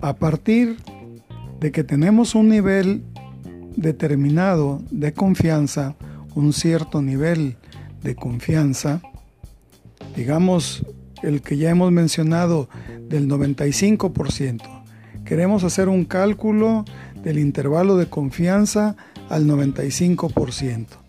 [0.00, 0.76] A partir
[1.58, 3.02] de que tenemos un nivel
[3.76, 5.96] determinado de confianza,
[6.34, 7.56] un cierto nivel
[8.02, 9.02] de confianza,
[10.14, 10.86] digamos
[11.22, 12.68] el que ya hemos mencionado
[13.08, 14.62] del 95%,
[15.24, 16.84] queremos hacer un cálculo
[17.22, 18.96] del intervalo de confianza
[19.28, 21.05] al 95%.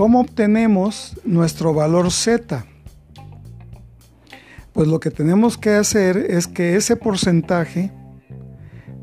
[0.00, 2.64] ¿Cómo obtenemos nuestro valor Z?
[4.72, 7.92] Pues lo que tenemos que hacer es que ese porcentaje,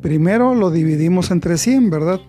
[0.02, 2.20] primero lo dividimos entre 100, ¿verdad?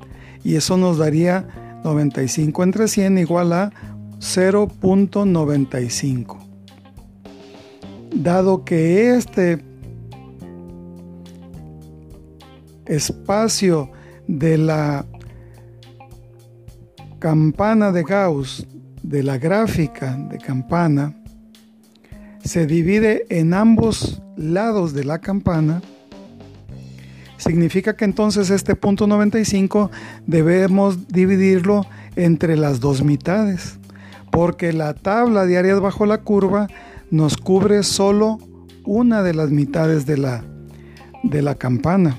[0.45, 3.73] Y eso nos daría 95 entre 100 igual a
[4.19, 6.37] 0.95.
[8.17, 9.65] Dado que este
[12.85, 13.91] espacio
[14.27, 15.07] de la
[17.19, 18.67] campana de Gauss,
[19.03, 21.15] de la gráfica de campana,
[22.45, 25.83] se divide en ambos lados de la campana,
[27.37, 29.91] significa que entonces este punto 95
[30.27, 33.79] debemos dividirlo entre las dos mitades,
[34.31, 36.69] porque la tabla de áreas bajo la curva
[37.11, 38.39] nos cubre solo
[38.85, 40.45] una de las mitades de la,
[41.23, 42.17] de la campana.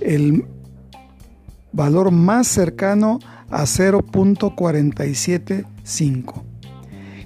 [0.00, 0.44] El
[1.72, 6.42] valor más cercano a 0.475.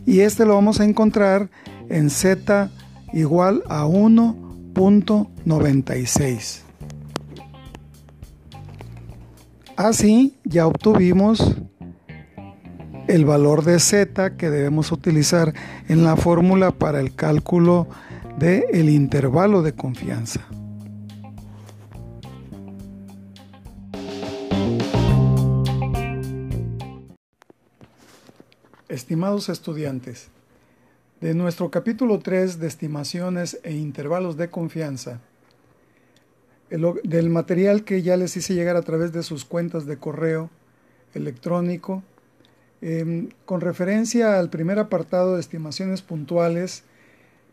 [0.07, 1.51] Y este lo vamos a encontrar
[1.89, 2.71] en z
[3.13, 6.63] igual a 1.96.
[9.77, 11.57] Así ya obtuvimos
[13.09, 15.53] el valor de z que debemos utilizar
[15.89, 17.89] en la fórmula para el cálculo
[18.39, 20.47] del el intervalo de confianza.
[28.89, 30.29] Estimados estudiantes,
[31.23, 35.21] de nuestro capítulo 3 de estimaciones e intervalos de confianza,
[36.69, 40.51] del material que ya les hice llegar a través de sus cuentas de correo
[41.15, 42.03] electrónico,
[42.81, 46.83] em, con referencia al primer apartado de estimaciones puntuales,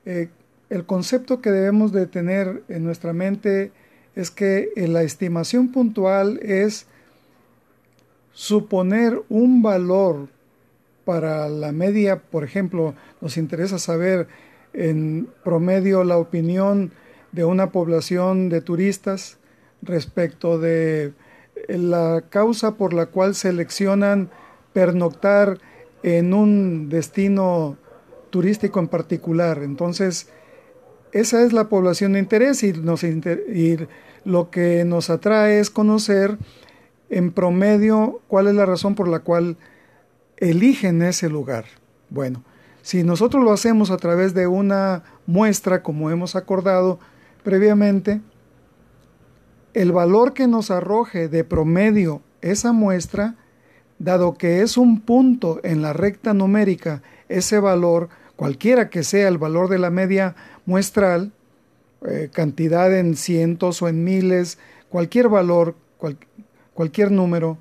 [0.03, 0.29] eh,
[0.71, 3.71] el concepto que debemos de tener en nuestra mente
[4.15, 6.87] es que la estimación puntual es
[8.33, 10.27] suponer un valor
[11.09, 14.27] para la media, por ejemplo, nos interesa saber
[14.73, 16.91] en promedio la opinión
[17.31, 19.39] de una población de turistas
[19.81, 21.13] respecto de
[21.67, 24.29] la causa por la cual seleccionan
[24.71, 25.57] pernoctar
[26.03, 27.75] en un destino
[28.29, 29.63] turístico en particular.
[29.63, 30.29] Entonces,
[31.11, 32.73] esa es la población de interés y
[34.25, 36.37] lo que nos atrae es conocer
[37.09, 39.57] en promedio cuál es la razón por la cual
[40.39, 41.65] eligen ese lugar.
[42.09, 42.43] Bueno,
[42.81, 46.99] si nosotros lo hacemos a través de una muestra, como hemos acordado
[47.43, 48.21] previamente,
[49.73, 53.35] el valor que nos arroje de promedio esa muestra,
[53.99, 59.37] dado que es un punto en la recta numérica, ese valor, cualquiera que sea el
[59.37, 60.35] valor de la media
[60.65, 61.33] muestral,
[62.07, 64.57] eh, cantidad en cientos o en miles,
[64.87, 65.75] cualquier valor,
[66.73, 67.57] cualquier número,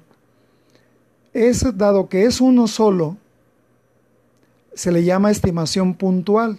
[1.32, 3.16] es, dado que es uno solo,
[4.74, 6.58] se le llama estimación puntual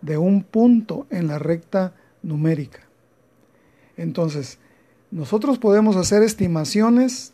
[0.00, 2.80] de un punto en la recta numérica.
[3.96, 4.58] Entonces,
[5.10, 7.32] nosotros podemos hacer estimaciones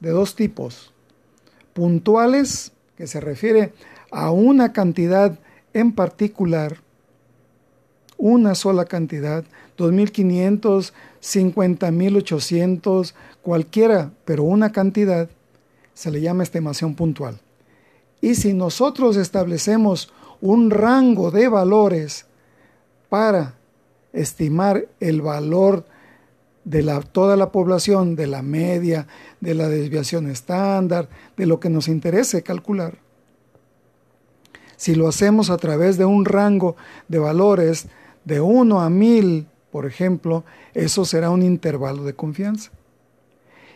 [0.00, 0.92] de dos tipos.
[1.72, 3.72] Puntuales, que se refiere
[4.10, 5.38] a una cantidad
[5.72, 6.78] en particular,
[8.18, 9.44] una sola cantidad,
[9.78, 10.92] 2.500,
[11.22, 15.28] 50.800, cualquiera, pero una cantidad
[15.94, 17.40] se le llama estimación puntual.
[18.20, 22.26] Y si nosotros establecemos un rango de valores
[23.08, 23.54] para
[24.12, 25.84] estimar el valor
[26.64, 29.06] de la, toda la población, de la media,
[29.40, 32.98] de la desviación estándar, de lo que nos interese calcular.
[34.76, 36.76] Si lo hacemos a través de un rango
[37.08, 37.86] de valores
[38.24, 40.44] de 1 a 1000, por ejemplo,
[40.74, 42.70] eso será un intervalo de confianza.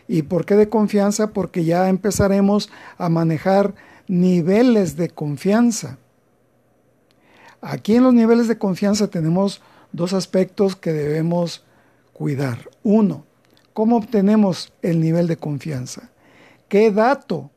[0.07, 1.33] ¿Y por qué de confianza?
[1.33, 3.75] Porque ya empezaremos a manejar
[4.07, 5.97] niveles de confianza.
[7.61, 9.61] Aquí en los niveles de confianza tenemos
[9.91, 11.65] dos aspectos que debemos
[12.13, 12.69] cuidar.
[12.83, 13.25] Uno,
[13.77, 16.09] ¿Cómo obtenemos el nivel de confianza?
[16.67, 17.51] ¿Qué dato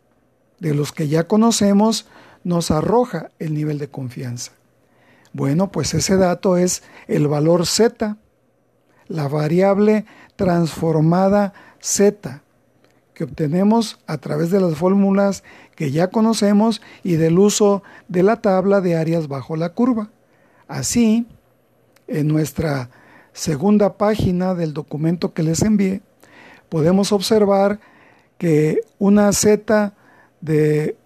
[0.59, 2.07] de los que ya conocemos
[2.45, 4.53] nos arroja el nivel de confianza?
[5.33, 8.19] Bueno, pues ese dato es el valor z,
[9.09, 10.05] la variable
[10.37, 12.43] transformada z,
[13.15, 15.43] que obtenemos a través de las fórmulas
[15.75, 20.11] que ya conocemos y del uso de la tabla de áreas bajo la curva.
[20.69, 21.27] Así,
[22.07, 22.91] en nuestra
[23.33, 26.03] segunda página del documento que les envié,
[26.69, 27.81] podemos observar
[28.39, 29.93] que una Z
[30.41, 30.97] de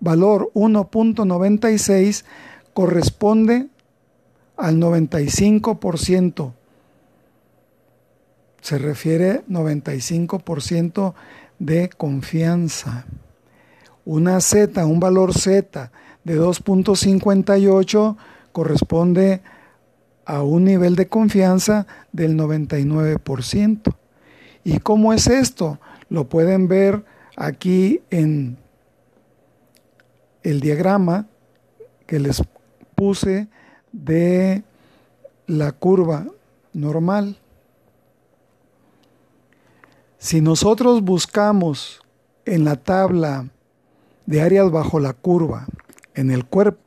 [0.00, 2.24] valor 1.96
[2.72, 3.68] corresponde
[4.56, 6.52] al 95%.
[8.64, 11.12] Se refiere 95%
[11.58, 13.04] de confianza.
[14.06, 15.92] Una Z, un valor Z
[16.24, 18.16] de 2.58
[18.52, 19.42] corresponde
[20.24, 23.94] a un nivel de confianza del 99%.
[24.64, 25.78] ¿Y cómo es esto?
[26.08, 27.04] Lo pueden ver
[27.36, 28.56] aquí en
[30.42, 31.26] el diagrama
[32.06, 32.42] que les
[32.94, 33.46] puse
[33.92, 34.64] de
[35.46, 36.28] la curva
[36.72, 37.36] normal.
[40.24, 42.00] Si nosotros buscamos
[42.46, 43.50] en la tabla
[44.24, 45.66] de áreas bajo la curva,
[46.14, 46.80] en el cuerpo,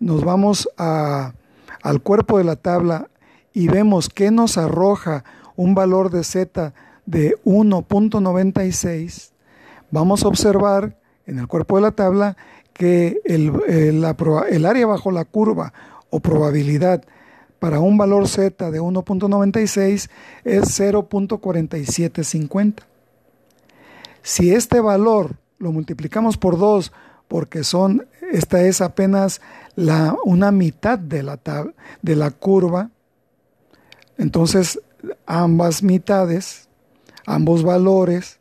[0.00, 3.06] nos vamos al cuerpo de la tabla
[3.52, 5.22] y vemos que nos arroja
[5.54, 6.74] un valor de Z
[7.06, 9.30] de 1.96,
[9.92, 12.36] vamos a observar en el cuerpo de la tabla
[12.72, 15.72] que el, el, área bajo la curva
[16.10, 17.04] o probabilidad
[17.60, 20.10] para un valor z de 1.96
[20.44, 22.82] es 0.4750.
[24.22, 26.90] Si este valor lo multiplicamos por 2
[27.28, 29.40] porque son esta es apenas
[29.76, 31.38] la una mitad de la
[32.02, 32.90] de la curva,
[34.18, 34.80] entonces
[35.26, 36.68] ambas mitades
[37.26, 38.38] Ambos valores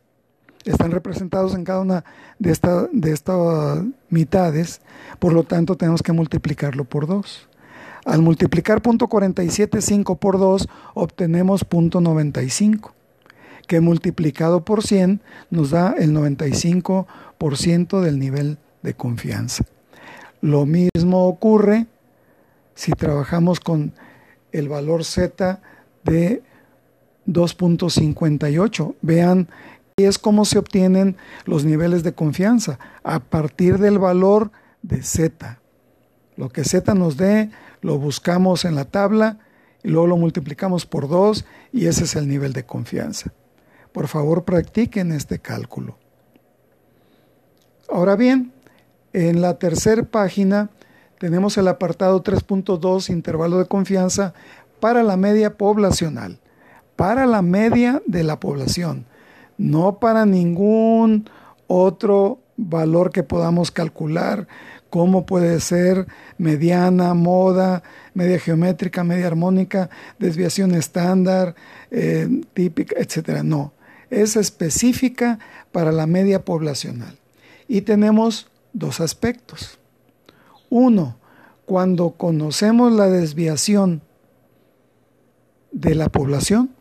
[0.66, 2.04] están representados en cada una
[2.38, 2.58] de,
[2.92, 4.82] de estas mitades,
[5.20, 7.49] por lo tanto tenemos que multiplicarlo por 2.
[8.06, 12.92] Al multiplicar .475 por 2 obtenemos .95,
[13.68, 19.66] que multiplicado por 100 nos da el 95% del nivel de confianza.
[20.42, 21.88] Lo mismo ocurre
[22.76, 23.94] si trabajamos con
[24.52, 25.60] el valor z
[26.04, 26.42] de
[27.28, 28.96] 2.58.
[29.02, 29.50] Vean
[29.98, 34.52] es cómo se obtienen los niveles de confianza a partir del valor
[34.82, 35.60] de Z.
[36.40, 37.52] Lo que Z nos dé,
[37.82, 39.40] lo buscamos en la tabla
[39.84, 41.44] y luego lo multiplicamos por 2
[41.74, 43.34] y ese es el nivel de confianza.
[43.92, 45.98] Por favor, practiquen este cálculo.
[47.90, 48.54] Ahora bien,
[49.12, 50.70] en la tercera página
[51.18, 54.34] tenemos el apartado 3.2, intervalo de confianza
[54.80, 56.40] para la media poblacional
[57.00, 59.06] para la media de la población,
[59.58, 61.30] no para ningún
[61.66, 64.48] otro valor que podamos calcular,
[64.90, 66.08] como puede ser
[66.38, 67.84] mediana, moda,
[68.14, 71.56] media geométrica, media armónica, desviación estándar,
[71.92, 73.44] eh, típica, etc.
[73.44, 73.74] No,
[74.10, 75.40] es específica
[75.72, 77.18] para la media poblacional.
[77.68, 79.80] Y tenemos dos aspectos.
[80.70, 81.18] Uno,
[81.66, 84.02] cuando conocemos la desviación
[85.72, 86.72] de la población,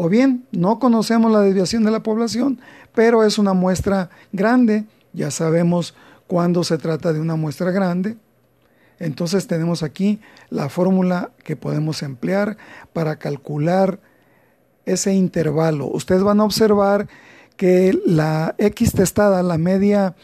[0.00, 2.60] o bien no conocemos la desviación de la población,
[2.94, 5.96] pero es una muestra grande, ya sabemos
[6.28, 8.16] cuándo se trata de una muestra grande.
[9.00, 12.58] Entonces tenemos aquí la fórmula que podemos emplear
[12.92, 13.98] para calcular
[14.86, 15.86] ese intervalo.
[15.88, 17.08] Ustedes van a observar
[17.56, 20.14] que la X testada, la media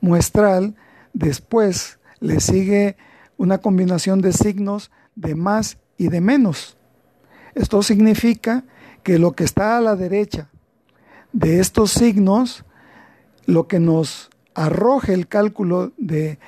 [0.00, 0.74] muestral,
[1.12, 2.96] después le sigue
[3.36, 6.76] una combinación de signos de más y de menos.
[7.54, 8.64] Esto significa
[9.02, 10.48] que lo que está a la derecha
[11.32, 12.64] de estos signos,
[13.46, 16.38] lo que nos arroje el cálculo de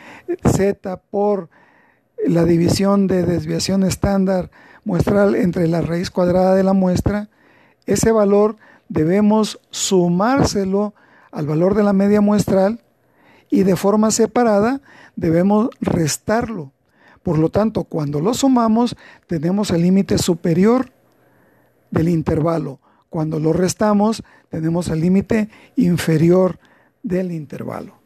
[0.45, 1.49] z por
[2.27, 4.51] la división de desviación estándar
[4.85, 7.29] muestral entre la raíz cuadrada de la muestra,
[7.87, 8.57] ese valor
[8.89, 10.95] debemos sumárselo
[11.31, 12.81] al valor de la media muestral
[13.51, 14.81] y de forma separada
[15.17, 16.73] debemos restarlo.
[17.23, 20.91] Por lo tanto, cuando lo sumamos, tenemos el límite superior
[21.93, 22.81] del intervalo.
[23.09, 26.59] Cuando lo restamos, tenemos el límite inferior
[27.05, 28.02] del intervalo.